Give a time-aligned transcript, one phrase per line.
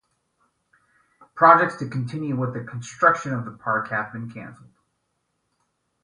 [1.35, 4.73] Projects to continue with the construction of the park have been cancelled.